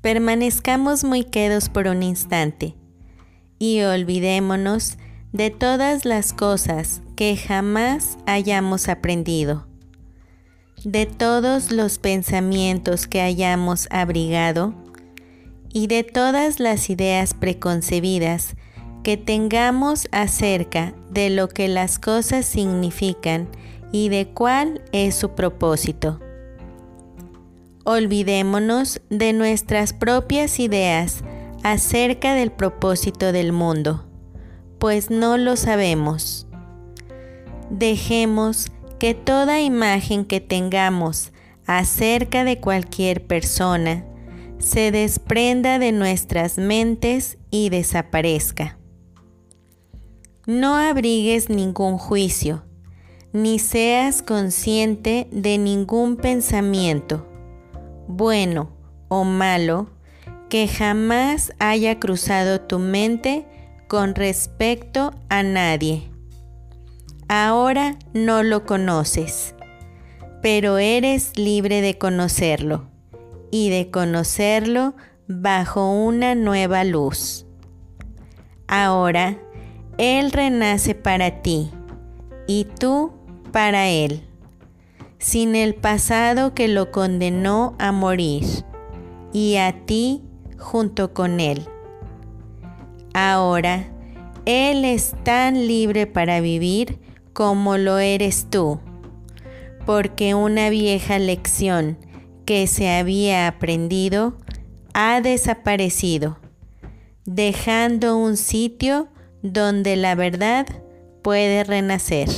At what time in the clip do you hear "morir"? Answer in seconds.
87.92-88.44